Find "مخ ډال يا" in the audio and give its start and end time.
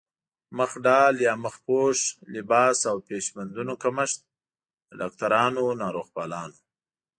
0.57-1.33